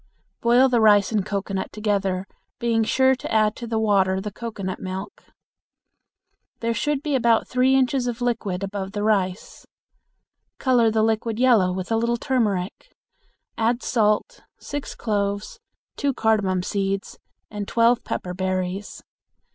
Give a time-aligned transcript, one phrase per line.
[0.41, 2.25] Boil the rice and cocoanut together,
[2.57, 5.25] being sure to add to the water the cocoanut milk.
[6.59, 9.63] There should be about three inches of liquid above the rice.
[10.57, 12.95] Color the liquid yellow with a little turmeric;
[13.59, 15.59] add salt, six cloves,
[15.97, 17.19] two cardamon seeds,
[17.51, 19.03] and twelve pepper berries.